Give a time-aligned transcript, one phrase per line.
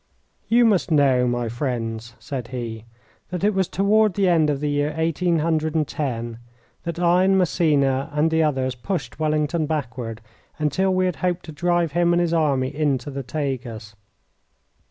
[0.47, 2.85] You must know, my friends, said he,
[3.29, 6.39] that it was toward the end of the year eighteen hundred and ten
[6.85, 10.19] that I and Massena and the others pushed Wellington backward
[10.57, 13.93] until we had hoped to drive him and his army into the Tagus.